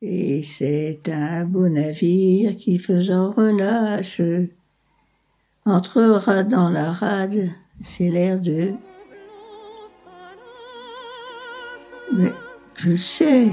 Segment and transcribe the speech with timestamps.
[0.00, 4.20] Et c'est un beau navire qui faisant relâche
[5.64, 7.50] entrera dans la rade,
[7.84, 8.72] c'est l'air de...
[12.16, 12.32] Mais
[12.74, 13.50] je sais.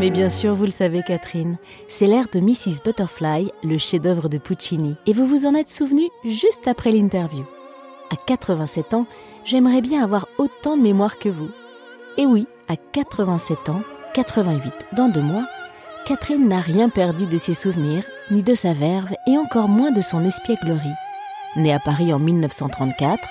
[0.00, 1.56] Mais bien sûr, vous le savez, Catherine,
[1.88, 2.82] c'est l'air de Mrs.
[2.84, 7.44] Butterfly, le chef-d'œuvre de Puccini, et vous vous en êtes souvenu juste après l'interview.
[8.10, 9.06] À 87 ans,
[9.44, 11.50] j'aimerais bien avoir autant de mémoire que vous.
[12.16, 13.82] Et oui, à 87 ans,
[14.14, 15.46] 88 dans deux mois,
[16.06, 20.00] Catherine n'a rien perdu de ses souvenirs, ni de sa verve, et encore moins de
[20.00, 20.94] son espièglerie.
[21.56, 23.28] Née à Paris en 1934,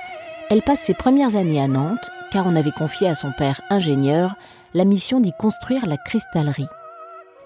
[0.50, 4.36] elle passe ses premières années à Nantes, car on avait confié à son père ingénieur
[4.74, 6.68] la mission d'y construire la cristallerie.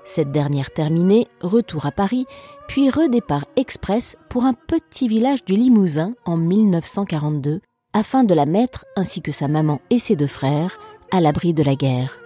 [0.10, 2.26] Cette dernière terminée, retour à Paris,
[2.70, 7.60] puis redépart express pour un petit village du Limousin en 1942,
[7.92, 10.80] afin de la mettre, ainsi que sa maman et ses deux frères,
[11.12, 12.18] à l'abri de la guerre.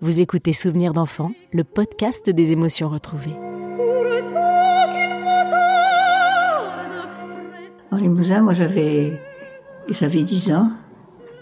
[0.00, 3.36] Vous écoutez Souvenirs d'enfants, le podcast des émotions retrouvées.
[7.90, 9.20] En Limousin, moi j'avais,
[9.90, 10.70] j'avais 10 ans.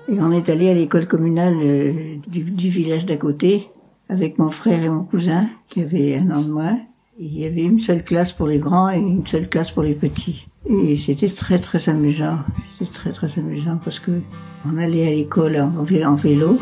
[0.09, 3.71] Et on est allé à l'école communale euh, du, village d'à côté
[4.09, 6.79] avec mon frère et mon cousin qui avaient un an de moins.
[7.19, 9.95] il y avait une seule classe pour les grands et une seule classe pour les
[9.95, 10.49] petits.
[10.69, 12.39] Et c'était très très amusant.
[12.79, 14.21] C'était très très amusant parce que
[14.65, 15.85] on allait à l'école en,
[16.15, 16.59] vélo.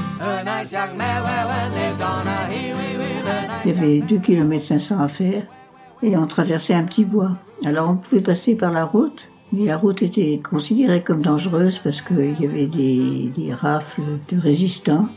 [3.64, 5.42] Il y avait 2 km 500 à faire
[6.02, 7.38] et on traversait un petit bois.
[7.64, 12.02] Alors on pouvait passer par la route mais la route était considérée comme dangereuse parce
[12.02, 15.08] qu'il y avait des, rafles de résistants.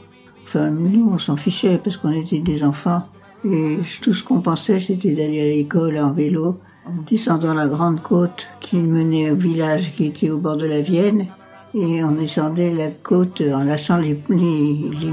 [0.48, 3.06] Enfin, nous, on s'en fichait parce qu'on était des enfants.
[3.44, 8.02] Et tout ce qu'on pensait, c'était d'aller à l'école en vélo, en descendant la grande
[8.02, 11.28] côte qui menait au village qui était au bord de la Vienne.
[11.74, 14.18] Et on descendait la côte en lâchant les,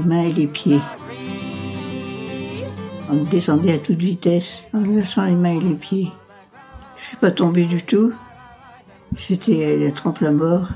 [0.05, 0.79] mains et les pieds.
[3.11, 6.13] On descendait à toute vitesse en lâchant les mains et les pieds.
[6.97, 8.13] Je suis pas tombée du tout.
[9.17, 10.69] J'étais trempe la mort.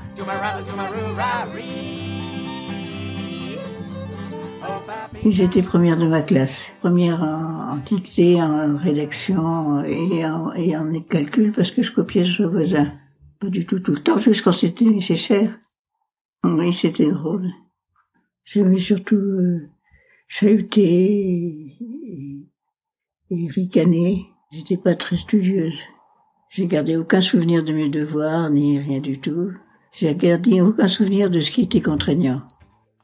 [5.26, 11.52] J'étais première de ma classe, première en, dictée, en rédaction et en, et en calcul
[11.52, 12.94] parce que je copiais le voisin.
[13.38, 15.58] Pas du tout tout le temps, juste quand c'était nécessaire.
[16.42, 17.50] Oui, c'était drôle.
[18.44, 19.68] J'aimais surtout euh,
[20.26, 22.46] chahuter et,
[23.30, 24.26] et ricaner.
[24.52, 25.78] J'étais pas très studieuse.
[26.48, 29.52] J'ai gardé aucun souvenir de mes devoirs, ni rien du tout.
[29.92, 32.40] J'ai gardé aucun souvenir de ce qui était contraignant.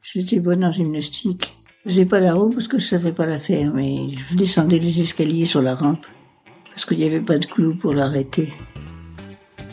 [0.01, 1.56] J'étais bonne en gymnastique.
[1.89, 4.99] Je pas la roue parce que je savais pas la faire, mais je descendais les
[4.99, 6.05] escaliers sur la rampe
[6.67, 8.49] parce qu'il n'y avait pas de clou pour l'arrêter.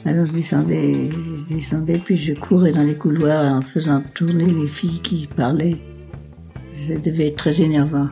[0.05, 4.69] Alors je descendais, je descendais, puis je courais dans les couloirs en faisant tourner les
[4.69, 5.83] filles qui parlaient.
[6.87, 8.09] Ça devait être très énervant.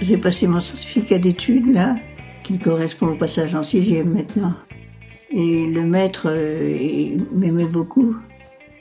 [0.00, 1.94] J'ai passé mon certificat d'études là,
[2.42, 4.54] qui correspond au passage en sixième maintenant.
[5.30, 8.16] Et le maître euh, m'aimait beaucoup,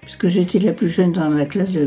[0.02, 1.86] parce que j'étais la plus jeune dans la classe de,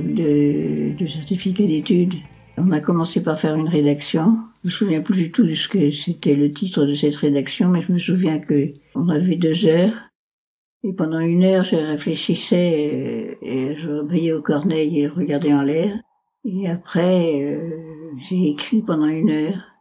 [0.97, 2.15] de, certificat d'études.
[2.57, 4.39] On a commencé par faire une rédaction.
[4.63, 7.69] Je me souviens plus du tout de ce que c'était le titre de cette rédaction,
[7.69, 10.09] mais je me souviens que on avait deux heures.
[10.83, 15.53] Et pendant une heure, je réfléchissais euh, et je veillais au corneille et je regardais
[15.53, 15.95] en l'air.
[16.45, 17.71] Et après, euh,
[18.29, 19.74] j'ai écrit pendant une heure.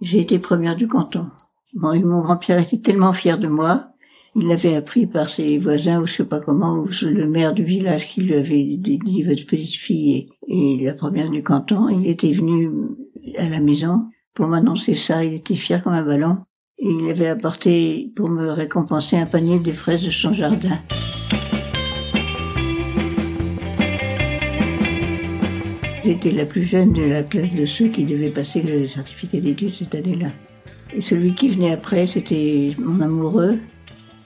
[0.00, 1.26] J'ai été première du canton.
[1.74, 3.88] Bon, mon grand-père était tellement fier de moi.
[4.36, 7.64] Il l'avait appris par ses voisins ou je sais pas comment, ou le maire du
[7.64, 11.88] village qui lui avait dit votre petite fille et la première du canton.
[11.88, 12.68] Il était venu
[13.38, 15.24] à la maison pour m'annoncer ça.
[15.24, 16.38] Il était fier comme un ballon.
[16.78, 20.78] Et il avait apporté pour me récompenser un panier de fraises de son jardin.
[26.04, 29.74] J'étais la plus jeune de la classe de ceux qui devaient passer le certificat d'études
[29.74, 30.28] cette année-là.
[30.94, 33.58] Et celui qui venait après, c'était mon amoureux.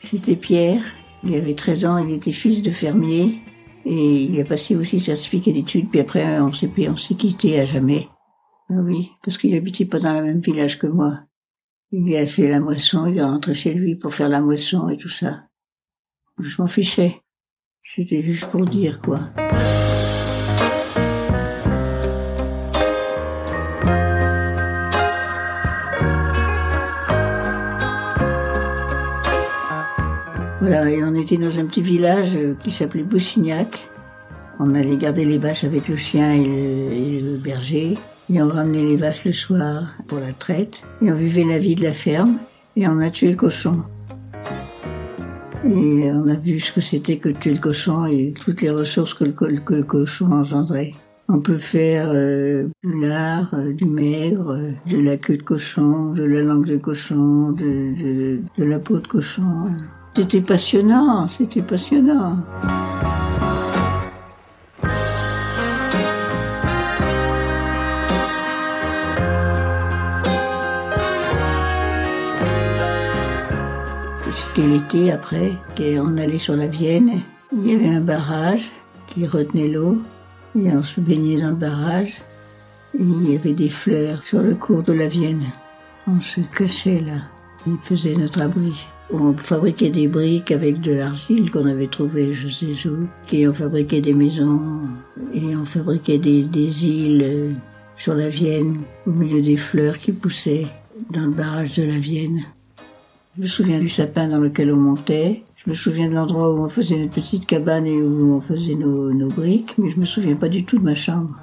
[0.00, 0.82] C'était Pierre.
[1.22, 3.38] Il avait 13 ans, il était fils de fermier.
[3.84, 6.68] Et il a passé aussi le certificat d'études, puis après on s'est,
[7.16, 8.08] quitté à jamais.
[8.70, 11.20] Ah oui, parce qu'il habitait pas dans le même village que moi.
[11.92, 14.96] Il a fait la moisson, il est rentré chez lui pour faire la moisson et
[14.96, 15.44] tout ça.
[16.40, 17.22] Je m'en fichais.
[17.84, 19.20] C'était juste pour dire quoi.
[31.18, 33.88] Était dans un petit village euh, qui s'appelait Boussignac.
[34.60, 37.96] On allait garder les vaches avec le chien et le, berger.
[38.32, 40.80] Et on ramenait les vaches le soir pour la traite.
[41.02, 42.38] Et on vivait la vie de la ferme.
[42.76, 43.82] Et on a tué le cochon.
[45.64, 49.14] Et on a vu ce que c'était que tuer le cochon et toutes les ressources
[49.14, 50.94] que le, cochon engendrait.
[51.28, 56.24] On peut faire euh, du lard, euh, du maigre, de la queue de cochon, de
[56.24, 59.68] la langue de cochon, de la peau de cochon.
[60.18, 62.32] C'était passionnant, c'était passionnant.
[74.56, 77.20] l'été après, on allait sur la Vienne.
[77.52, 78.72] Il y avait un barrage
[79.06, 80.02] qui retenait l'eau
[80.58, 82.20] et on se baignait dans le barrage.
[82.98, 85.44] il y avait des fleurs sur le cours de la Vienne.
[86.08, 87.18] On se cachait là.
[87.68, 88.74] On faisait notre abri.
[89.10, 93.08] On fabriquait des briques avec de l'argile qu'on avait trouvé je sais où.
[93.32, 94.82] Et on fabriquait des maisons
[95.32, 97.52] et on fabriquait des, des îles euh,
[97.96, 100.66] sur la Vienne au milieu des fleurs qui poussaient
[101.10, 102.42] dans le barrage de la Vienne.
[103.38, 105.44] Je me souviens du sapin dans lequel on montait.
[105.64, 108.74] Je me souviens de l'endroit où on faisait notre petite cabane et où on faisait
[108.74, 111.38] nos, briques, mais je me souviens pas du tout de ma chambre.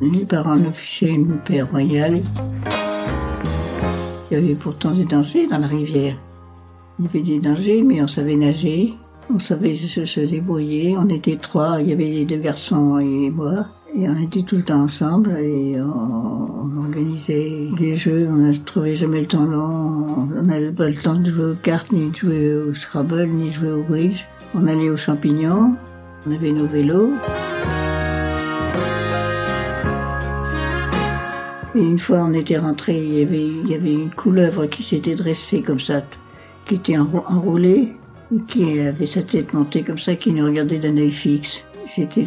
[0.00, 2.22] Les parents nous fichaient une paix royale.
[4.30, 6.16] Il y avait pourtant des dangers dans la rivière.
[6.98, 8.94] Il y avait des dangers, mais on savait nager.
[9.32, 10.96] On savait se, débrouiller.
[10.96, 11.80] On était trois.
[11.80, 13.66] Il y avait les deux garçons et moi.
[13.96, 18.28] Et on était tout le temps ensemble et on, organisait des jeux.
[18.30, 20.28] On ne trouvait jamais le temps long.
[20.36, 23.48] On n'avait pas le temps de jouer aux cartes, ni de jouer au Scrabble, ni
[23.48, 24.26] de jouer au bridge.
[24.54, 25.74] On allait aux champignons.
[26.26, 27.12] On avait nos vélos.
[31.74, 36.02] Une fois on était rentré, il y avait, une couleuvre qui s'était dressée comme ça,
[36.66, 37.94] qui était enroulée
[38.46, 41.60] qui avait sa tête montée comme ça, qui nous regardait d'un œil fixe.
[41.86, 42.24] C'était,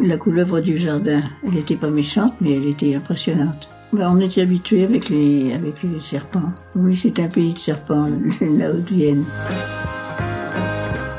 [0.00, 1.20] la couleuvre du jardin.
[1.42, 3.68] Elle n'était pas méchante, mais elle était impressionnante.
[3.92, 5.54] Ben, on était habitués avec les,
[6.02, 6.52] serpents.
[6.76, 8.08] Oui, c'est un pays de serpents,
[8.40, 9.24] la Haute-Vienne.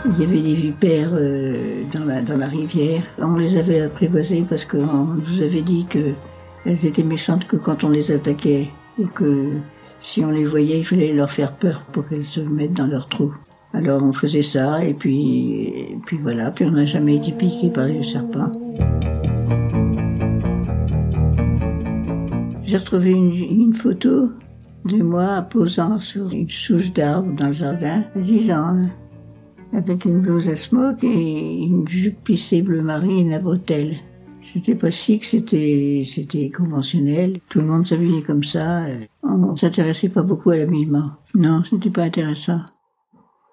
[0.05, 1.57] Il y avait des vipères euh,
[1.93, 3.01] dans, la, dans la rivière.
[3.17, 5.85] On les avait apprivoisées parce qu'on nous avait dit
[6.63, 8.69] qu'elles étaient méchantes que quand on les attaquait.
[8.99, 9.53] Et que
[10.01, 13.07] si on les voyait, il fallait leur faire peur pour qu'elles se mettent dans leur
[13.07, 13.33] trou.
[13.73, 17.85] Alors on faisait ça et puis, puis voilà, puis on n'a jamais été piqué par
[17.85, 18.51] les serpents.
[22.63, 24.29] J'ai retrouvé une, photo
[24.85, 28.81] de moi posant sur une souche d'arbre dans le jardin, à 10 ans,
[29.73, 33.97] avec une blouse à smoke et une jupe plissée bleu marine à bretelles.
[34.41, 37.39] C'était pas chic, c'était, c'était conventionnel.
[37.49, 38.85] Tout le monde s'habillait comme ça.
[39.23, 41.11] On s'intéressait pas beaucoup à l'habillement.
[41.35, 42.61] Non, c'était pas intéressant.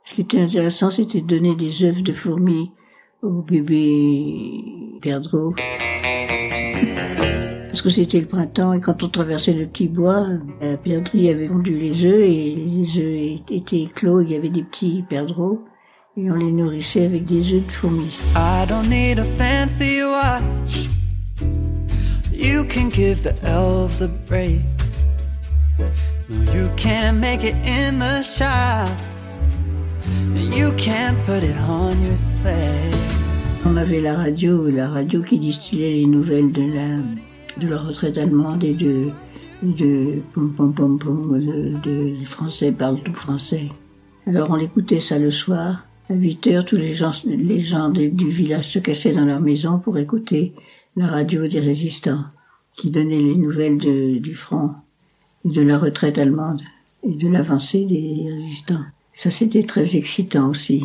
[0.05, 2.71] Ce qui était intéressant, c'était de donner des œufs de fourmis
[3.23, 4.63] au bébé
[5.03, 5.55] perdreau.
[7.67, 10.29] Parce que c'était le printemps et quand on traversait le petit bois,
[10.61, 14.63] la perdrix avait fondu les œufs et les œufs étaient clos, il y avait des
[14.63, 15.65] petits perdreaux
[16.19, 18.17] et on les nourrissait avec des œufs de fourmis.
[18.35, 20.89] I don't need a fancy watch.
[22.33, 24.61] You can give the elves a break.
[25.79, 28.89] No, you can't make it in the shop.
[33.65, 36.97] On avait la radio, la radio qui distillait les nouvelles de la,
[37.61, 39.11] de la retraite allemande et de,
[39.63, 41.41] de pom pom pom pom,
[41.85, 43.69] de, français parlent tout français.
[44.27, 45.85] Alors on écoutait ça le soir.
[46.09, 49.81] À 8 heures, tous les gens, les gens du village se cachaient dans leur maison
[49.81, 50.53] pour écouter
[50.95, 52.25] la radio des résistants,
[52.77, 54.71] qui donnait les nouvelles du front,
[55.45, 56.63] et de la retraite allemande,
[57.03, 58.85] et de l'avancée des résistants.
[59.13, 60.85] Ça, c'était très excitant aussi.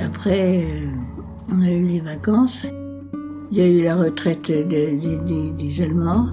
[0.00, 0.86] Après, euh,
[1.48, 2.66] on a eu les vacances.
[3.50, 6.28] Il y a eu la retraite des Allemands.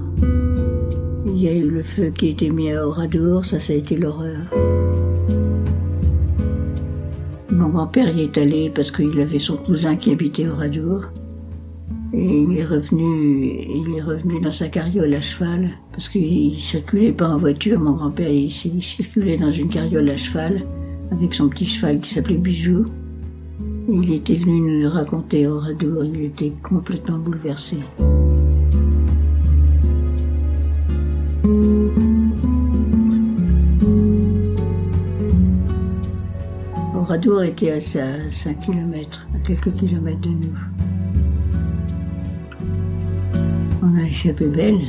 [1.25, 3.95] Il y a eu le feu qui était mis à Oradour, ça, ça a été
[3.95, 4.39] l'horreur.
[7.49, 11.05] Mon grand-père y est allé parce qu'il avait son cousin qui habitait Oradour.
[12.13, 17.11] Et il est revenu, il est revenu dans sa carriole à cheval, parce qu'il circulait
[17.11, 20.63] pas en voiture, mon grand-père, il, circulait dans une carriole à cheval,
[21.11, 22.85] avec son petit cheval qui s'appelait Bijou.
[23.89, 27.77] Il était venu nous raconter au radour, il était complètement bouleversé.
[37.15, 40.57] Était à 5 km, à quelques kilomètres de nous.
[43.83, 44.79] On a échappé belle.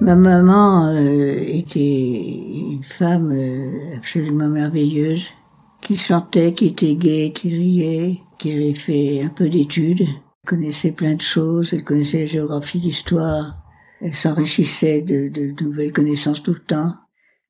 [0.00, 5.24] Ma maman euh, était une femme euh, absolument merveilleuse,
[5.80, 10.06] qui chantait, qui était gaie, qui riait, qui avait fait un peu d'études,
[10.46, 13.62] connaissait plein de choses, elle connaissait la géographie, l'histoire,
[14.00, 16.94] elle s'enrichissait de, de, nouvelles connaissances tout le temps.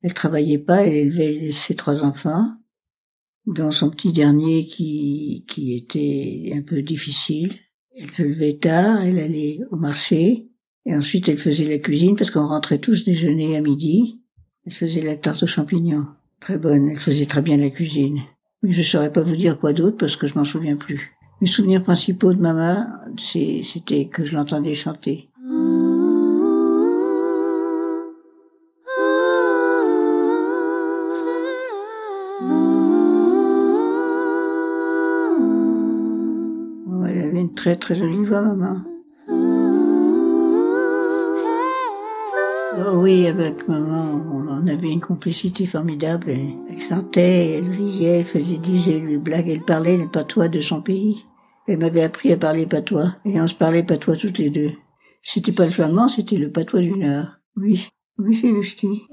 [0.03, 2.53] Elle travaillait pas, elle élevait ses trois enfants,
[3.47, 7.55] dont son petit dernier qui, qui était un peu difficile.
[7.95, 10.49] Elle se levait tard, elle allait au marché,
[10.85, 14.21] et ensuite elle faisait la cuisine parce qu'on rentrait tous déjeuner à midi.
[14.65, 16.05] Elle faisait la tarte aux champignons.
[16.39, 18.21] Très bonne, elle faisait très bien la cuisine.
[18.61, 21.15] Mais je saurais pas vous dire quoi d'autre parce que je m'en souviens plus.
[21.41, 22.87] Mes souvenirs principaux de maman,
[23.17, 25.29] c'était que je l'entendais chanter.
[37.63, 38.81] très très jolie voix, maman.
[42.77, 46.31] Oh oui, avec maman, on avait une complicité formidable.
[46.31, 50.81] Elle chantait, elle riait, elle faisait, disait lui blagues, elle parlait le patois de son
[50.81, 51.25] pays.
[51.67, 54.71] Elle m'avait appris à parler patois, et on se parlait patois toutes les deux.
[55.21, 57.27] C'était pas le flamand, c'était le patois du Nord.
[57.55, 59.03] Oui, oui, c'est le ch'ti.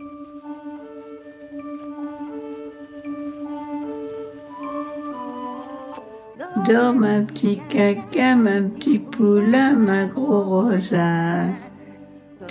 [6.68, 11.46] Dors ma petit caca, ma petit poulain, ma gros rosa.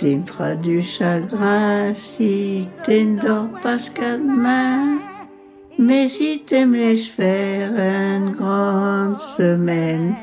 [0.00, 4.98] Feras du chagrin si t'endors pas demain.
[5.78, 10.14] Mais si laisses faire une grande semaine,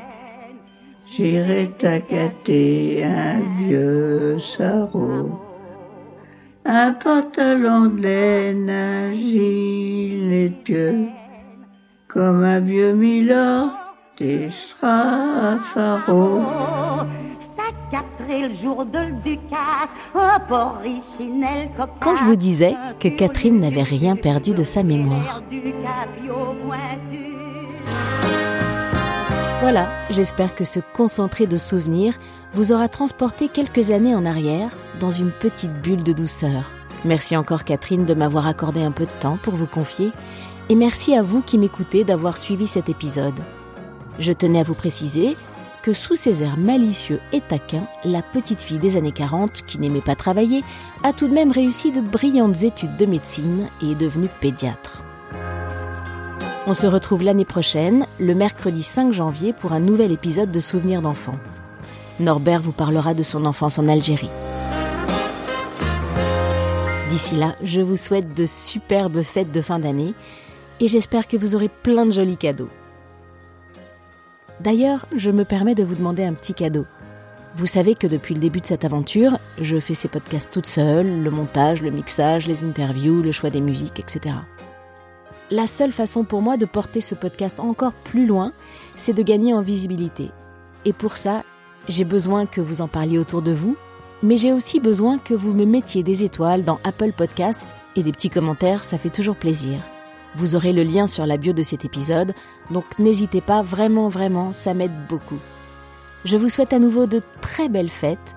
[1.06, 5.38] j'irai t'accater un vieux sarrau.
[6.64, 11.06] Un pantalon de laine, un gilet pieux
[12.08, 13.70] comme un vieux milord,
[14.16, 14.48] t'es
[22.00, 25.42] Quand je vous disais que Catherine n'avait rien perdu de sa mémoire.
[29.60, 32.14] Voilà, j'espère que ce concentré de souvenirs
[32.52, 34.70] vous aura transporté quelques années en arrière
[35.00, 36.70] dans une petite bulle de douceur.
[37.04, 40.10] Merci encore Catherine de m'avoir accordé un peu de temps pour vous confier
[40.68, 43.38] et merci à vous qui m'écoutez d'avoir suivi cet épisode.
[44.18, 45.36] Je tenais à vous préciser
[45.92, 50.14] sous ses airs malicieux et taquins, la petite fille des années 40, qui n'aimait pas
[50.14, 50.62] travailler,
[51.02, 55.02] a tout de même réussi de brillantes études de médecine et est devenue pédiatre.
[56.66, 61.00] On se retrouve l'année prochaine, le mercredi 5 janvier, pour un nouvel épisode de Souvenirs
[61.00, 61.38] d'enfants.
[62.20, 64.30] Norbert vous parlera de son enfance en Algérie.
[67.08, 70.14] D'ici là, je vous souhaite de superbes fêtes de fin d'année
[70.80, 72.68] et j'espère que vous aurez plein de jolis cadeaux.
[74.60, 76.86] D'ailleurs, je me permets de vous demander un petit cadeau.
[77.56, 81.22] Vous savez que depuis le début de cette aventure, je fais ces podcasts toute seule,
[81.22, 84.34] le montage, le mixage, les interviews, le choix des musiques, etc.
[85.50, 88.52] La seule façon pour moi de porter ce podcast encore plus loin,
[88.94, 90.30] c'est de gagner en visibilité.
[90.84, 91.42] Et pour ça,
[91.88, 93.76] j'ai besoin que vous en parliez autour de vous,
[94.22, 97.60] mais j'ai aussi besoin que vous me mettiez des étoiles dans Apple Podcast
[97.96, 99.78] et des petits commentaires, ça fait toujours plaisir.
[100.34, 102.32] Vous aurez le lien sur la bio de cet épisode,
[102.70, 105.38] donc n'hésitez pas, vraiment, vraiment, ça m'aide beaucoup.
[106.24, 108.36] Je vous souhaite à nouveau de très belles fêtes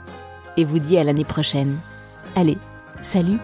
[0.58, 1.78] et vous dis à l'année prochaine.
[2.36, 2.58] Allez,
[3.02, 3.40] salut